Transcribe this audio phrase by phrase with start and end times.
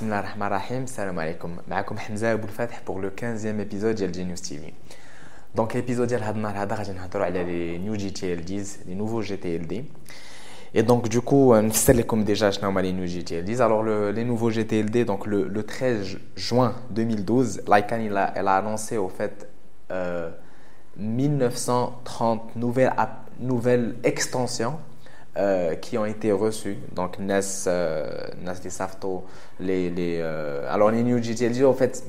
[0.00, 1.50] Bismillah ar-Rahman ar-Rahim, salam alaikum.
[1.68, 4.72] معكم حمزة أبو الفاتح pour le 15e épisode de Genius TV.
[5.54, 9.84] Donc l'épisode ديال هذا النهار هذا غادي نهضروا على les new GTLDs, les nouveaux GTLD.
[10.74, 13.60] Et donc du coup, نفسر لكم déjà شنو هما les new GTLDs.
[13.60, 18.48] Alors le, les nouveaux GTLD donc le, le 13 juin 2012, l'ICANN elle a, elle
[18.48, 19.48] a annoncé au fait
[19.90, 20.30] euh,
[20.96, 22.92] 1930 nouvelles
[23.40, 24.78] nouvelles extensions
[25.37, 26.75] euh, qui ont été reçus.
[26.93, 28.05] Donc, NES, euh,
[28.43, 29.23] NES Safto,
[29.61, 32.03] les, les, euh, alors les New GTLD, en fait,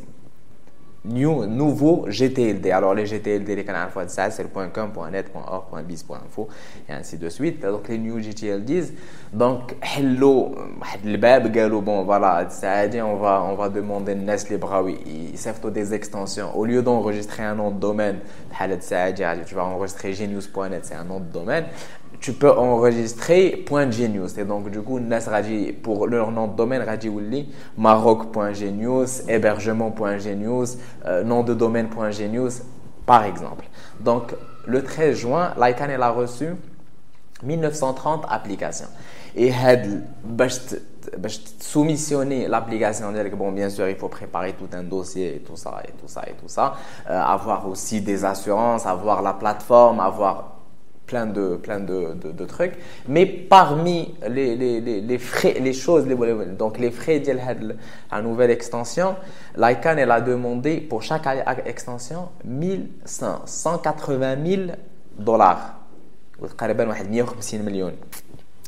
[1.04, 2.72] new, nouveau GTLD.
[2.72, 6.48] Alors, les GTLD, les canaux fois de ça, c'est le .com, .net, .org, .biz, .info,
[6.88, 7.62] et ainsi de suite.
[7.62, 8.92] Donc, les New GTLDs.
[9.32, 10.56] Donc, hello,
[11.04, 15.38] le bab, gallo, bon, voilà, ça on va, on va demander NES les brawi, ils
[15.38, 16.58] savent des extensions.
[16.58, 18.18] Au lieu d'enregistrer un nom de domaine,
[18.50, 21.66] tu vas enregistrer genius.net, c'est un nom de domaine
[22.20, 24.38] tu peux enregistrer .genius.
[24.38, 25.00] Et donc du coup
[25.82, 27.10] pour leur nom de domaine radi
[27.76, 32.62] maroc.genius hébergement.genius euh, nom de domaine.genius
[33.06, 33.66] par exemple.
[34.00, 34.34] Donc
[34.66, 36.54] le 13 juin l'ICANN elle a reçu
[37.42, 38.88] 1930 applications.
[39.34, 40.02] Et had
[41.58, 43.12] soumissionner l'application.
[43.36, 46.22] Bon bien sûr il faut préparer tout un dossier et tout ça et tout ça
[46.28, 46.74] et tout ça.
[47.10, 50.61] Euh, avoir aussi des assurances avoir la plateforme avoir
[51.12, 52.72] plein de, plein de, trucs.
[53.06, 56.16] Mais parmi les, frais, les choses, les,
[56.56, 57.32] donc les frais de
[58.10, 59.14] la nouvelle extension,
[59.54, 61.28] l'ICANN elle a demandé pour chaque
[61.66, 62.30] extension
[63.44, 64.62] 180 000
[65.18, 65.80] dollars.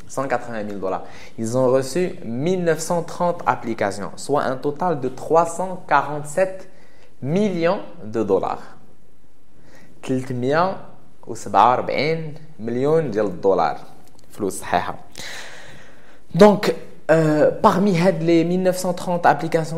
[0.07, 1.05] 180 000 dollars.
[1.39, 6.69] Ils ont reçu 1930 applications, soit un total de 347
[7.23, 8.77] millions de dollars.
[10.03, 10.94] 300
[11.27, 11.93] و47
[12.61, 13.79] مليون ديال الدولار
[14.33, 14.95] فلوس صحيحة.
[16.35, 16.77] دونك
[17.12, 19.78] Euh, parmi les 1930 applications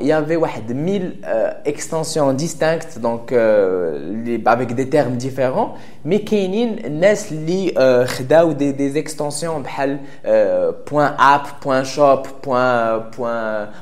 [0.00, 5.74] il y avait 1000 euh, extensions distinctes donc euh, les, avec des termes différents
[6.04, 12.22] mais كاينين الناس اللي خداو des, des extensions بحال .app .shop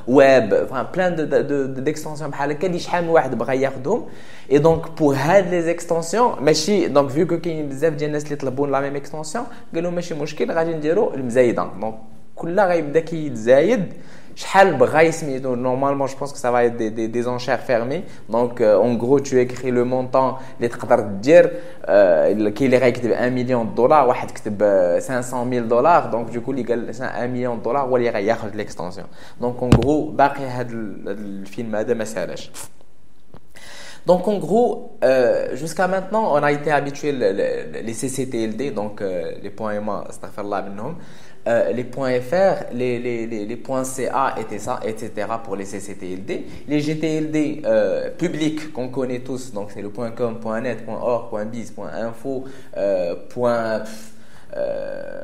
[0.07, 4.05] .web enfin plein de d'extensions بحال هكا اللي شحال من واحد بغى ياخذهم
[4.51, 8.35] et donc pour هاد les extensions ماشي donc vu que كاين بزاف ديال الناس اللي
[8.35, 11.95] طلبوا لا ميم اكستنسيون قالوا ماشي مشكل غادي نديروا المزايده دونك
[12.37, 13.93] كلها غيبدا كيتزايد
[14.35, 18.03] شحال بغا سميتو normalement je pense que ça va être des, des, des enchères fermées
[18.29, 23.11] donc euh, en gros tu écris le montant اللي تقدر دير euh, كاين اللي غيكتب
[23.11, 24.63] 1 مليون دولار واحد كتب
[25.07, 29.07] 500 ميل دولار دونك جو اللي قال 1 مليون دولار هو اللي غياخذ ليكستنسيون
[29.41, 30.71] دونك en gros باقي هذا
[31.07, 32.51] الفيلم هذا ما سالش
[34.05, 39.01] Donc en gros, euh, jusqu'à maintenant, on a été habitué les, les, les CCTLD, donc
[39.01, 40.03] euh, les points et moi,
[41.48, 46.44] euh, les points .fr, les, les, les, les points .ca, etc., pour les CCTLD.
[46.68, 52.44] Les GTLD euh, publics qu'on connaît tous, donc c'est le .com, .net, .org, .biz, .info,
[52.76, 53.82] euh, point,
[54.56, 55.22] euh,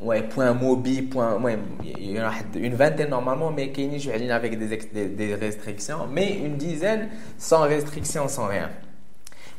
[0.00, 4.10] ouais, point mobi, point, ouais, il y en a une vingtaine normalement, mais qui je
[4.30, 8.70] avec des, des, des restrictions, mais une dizaine sans restrictions, sans rien.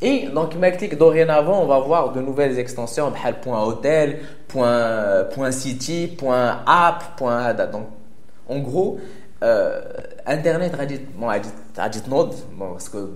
[0.02, 0.54] Et donc,
[0.98, 3.12] dorénavant, on va voir de nouvelles extensions,
[3.42, 7.88] point .hotel, point, .city, point .app, point Donc,
[8.48, 8.98] en gros,
[9.42, 9.80] euh,
[10.26, 13.10] Internet a dit, bon, a dit, node, bon, parce que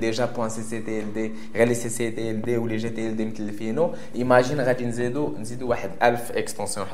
[0.00, 6.36] déjà point .cctld, les cctld ou les gtld متلفينو, imagine غادي نزيدو نزيدو واحد 1000
[6.36, 6.86] extensions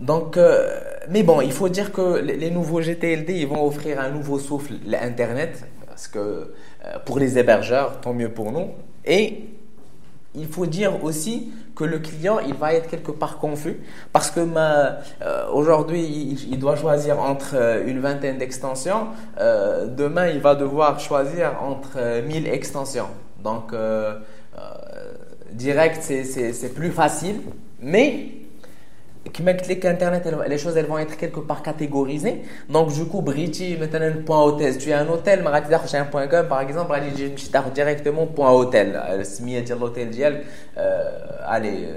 [0.00, 0.80] Donc, euh,
[1.10, 4.74] mais bon, il faut dire que les nouveaux GTLD, ils vont offrir un nouveau souffle
[4.86, 5.62] l'Internet,
[5.95, 8.71] parce que euh, pour les hébergeurs, tant mieux pour nous.
[9.05, 9.45] Et
[10.35, 13.77] il faut dire aussi que le client, il va être quelque part confus
[14.11, 16.03] parce que euh, aujourd'hui,
[16.51, 19.07] il, doit choisir entre euh, une vingtaine d'extensions.
[19.39, 23.07] demain, il va devoir choisir entre 1000 extensions.
[23.41, 23.73] Donc,
[25.53, 27.39] direct, c'est plus facile.
[27.79, 28.31] Mais
[29.85, 32.43] Internet, les choses elles vont être quelque part catégorisées.
[32.69, 34.77] Donc, du coup, Briti, maintenant, point hôtel.
[34.77, 36.93] Tu as un hôtel, mais tu un point com, par exemple,
[37.35, 38.99] tu as directement point hôtel.
[39.23, 40.43] Smia de l'hôtel dial,
[41.45, 41.89] allez,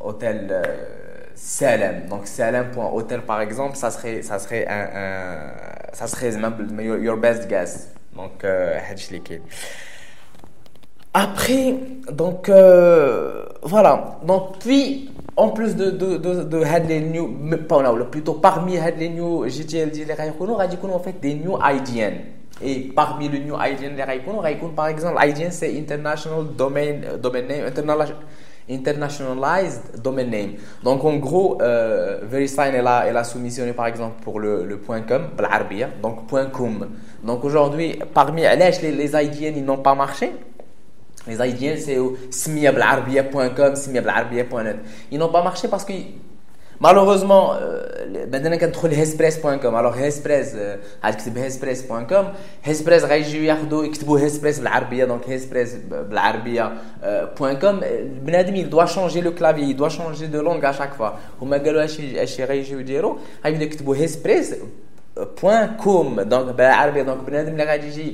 [0.00, 0.62] hôtel
[1.34, 2.06] Salem.
[2.08, 5.66] Donc, Salem.hôtel, par exemple, ça serait, ça serait un, un
[5.96, 7.88] ça serait your best guess.
[8.14, 8.78] Donc, euh,
[11.18, 11.74] après,
[12.12, 14.18] donc, euh, voilà.
[14.26, 19.46] Donc, puis, en plus de, de, de, de new, pas là, plutôt parmi les new
[19.48, 22.16] GTL, les Raikkonen, on en fait des new IDN.
[22.62, 27.16] Et parmi le new IDN, les Raikkonen, Raikkonen, par exemple, IDN, c'est International Domain, euh,
[27.16, 28.16] Domain Name, International,
[28.68, 30.50] Internationalized Domain Name.
[30.84, 34.76] Donc, en gros, euh, VeriSign, elle a, elle a soumissionné, par exemple, pour le, le
[34.76, 35.28] point .com,
[36.02, 36.86] donc point .com.
[37.24, 40.30] Donc, aujourd'hui, parmi les, les IDN, ils n'ont pas marché.
[41.27, 41.97] Les IDN c'est
[42.31, 44.77] smia.com, smia.net.
[45.11, 45.93] Ils n'ont pas marché parce que
[46.81, 47.53] Malheureusement,
[48.31, 50.55] maintenant كندخل hespress.com alors hespress
[51.03, 52.25] عاد كتب hespress.com
[52.69, 56.73] hespress غيجيو ياخذوا يكتبوا hespress بالعربيه دونك hespress بالعربيه
[57.39, 57.79] .com
[58.23, 61.57] بنادم il doit changer le clavier il doit changer de langue à chaque fois هما
[61.57, 63.15] قالوا اش اش غيجيو يديروا
[63.45, 64.55] غيبداو يكتبوا hespress
[65.36, 66.24] point .com.
[66.26, 67.18] Donc ben, donc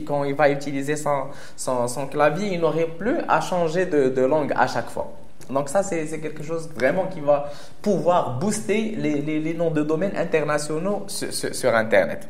[0.07, 1.27] quand il va utiliser son,
[1.57, 5.13] son, clavier il n'aurait plus à changer de, langue à chaque fois.
[5.51, 7.51] Donc ça c'est quelque chose vraiment qui va
[7.81, 12.29] pouvoir booster les, les, noms de domaines internationaux sur internet.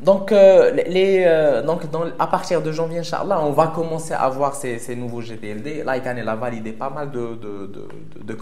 [0.00, 1.82] Donc, euh, les, euh, donc
[2.18, 5.84] à partir de janvier, Inch'Allah, on va commencer à voir ces, ces nouveaux GTLD.
[5.86, 8.32] L'ICANN a validé pas mal de, de, de,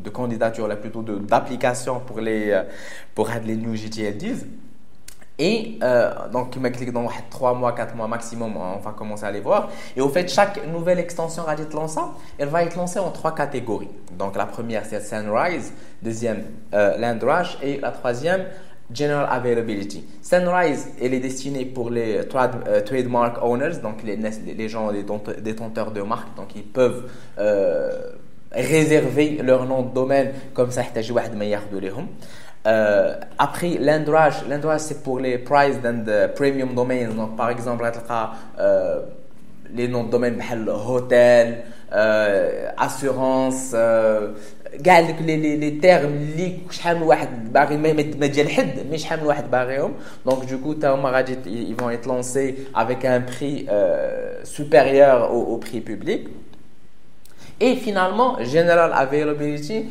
[0.00, 2.62] de, candidatures, là, plutôt d'applications pour les, euh,
[3.14, 4.46] pour les new GTLDs.
[5.36, 5.80] Et
[6.32, 6.56] donc,
[6.92, 9.68] dans 3 mois, 4 mois maximum, on va commencer à les voir.
[9.96, 11.98] Et au fait, chaque nouvelle extension être lancée,
[12.38, 13.90] elle va être lancée en trois catégories.
[14.16, 15.72] Donc, la première, c'est Sunrise.
[16.00, 17.58] Deuxième, euh, Landrush.
[17.64, 18.44] Et la troisième,
[18.92, 20.04] General Availability.
[20.22, 25.04] Sunrise, elle est destinée pour les euh, trademark owners, donc les, les gens, les
[25.40, 26.36] détenteurs de marques.
[26.36, 27.04] Donc, ils peuvent
[27.38, 28.10] euh,
[28.52, 30.82] réserver leur nom de domaine comme ça,
[32.66, 36.04] euh, après, l'Android, c'est pour les priced and
[36.34, 37.08] premium domains.
[37.08, 37.84] Donc, par exemple,
[38.58, 39.00] euh,
[39.74, 40.36] les noms de domaine
[40.88, 43.74] hôtel, euh, assurance,
[44.87, 49.19] euh, les, les, les termes اللي شحال من واحد باغي ما ديال حد مي شحال
[49.19, 49.93] من واحد باغيهم
[50.25, 50.75] دونك du coup
[51.45, 56.27] ils vont être lancés avec un prix euh, supérieur au, au prix public
[57.61, 59.85] et finalement, General Availability,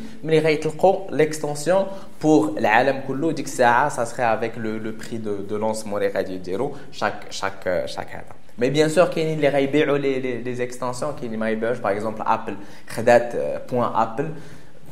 [1.11, 1.87] l'extension
[2.19, 6.09] pour l'Alam Kullu, dit que ça serait avec le, le prix de, de lancement des
[6.09, 8.25] radios zéro chaque, chaque, chaque année.
[8.57, 12.55] Mais bien sûr, qu'il y a les, les, les extensions, qui par exemple Apple,
[13.95, 14.27] Apple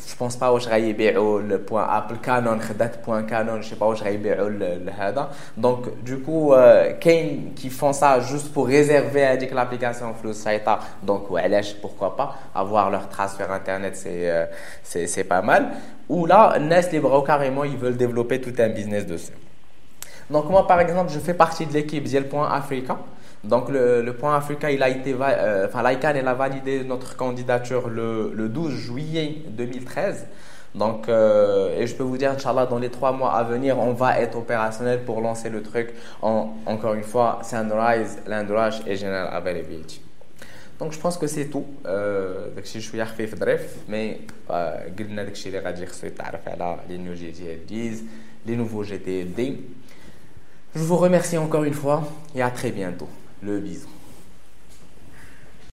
[0.09, 3.87] je pense pas واش غيبيعوا le point Apple Canon خدات point Canon je sais pas
[3.87, 4.51] واش غيبيعوا
[4.99, 6.55] هذا donc du coup
[7.01, 12.35] كاين qui font ça juste pour réserver هذيك l'application flou سايطه donc وعلاش pourquoi pas
[12.55, 14.49] avoir leur trace sur internet c'est
[14.83, 15.73] c'est c'est pas mal
[16.11, 19.33] ou là الناس اللي بغاو carrément ils veulent développer tout un business dessus
[20.31, 22.97] donc moi par exemple je fais partie de l'équipe ديال point Africa
[23.44, 27.90] donc le, point Africa, il a été, euh, enfin l'ICANN, elle a validé notre candidature
[27.90, 30.28] le, 12 juillet 2013.
[30.76, 33.94] Donc, euh, et je peux vous dire, Inch'Allah, dans les trois mois à venir, on
[33.94, 40.02] va être opérationnel pour lancer le truc encore une fois, Sunrise, Landrush et General Availability.
[40.80, 41.66] Donc, je pense que c'est tout.
[41.84, 44.78] Je suis arrivé bref, mais euh,
[46.88, 48.04] les GTLDs,
[48.46, 49.58] les nouveaux GTLD.
[50.74, 52.04] Je vous remercie encore une fois
[52.34, 53.10] et à très bientôt
[53.42, 54.01] le bison.